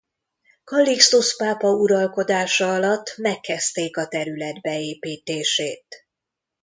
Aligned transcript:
Kallixtusz 0.63 1.35
pápa 1.37 1.67
uralkodása 1.69 2.73
alatt 2.73 3.17
megkezdték 3.17 3.97
a 3.97 4.07
terület 4.07 4.61
beépítését. 4.61 6.05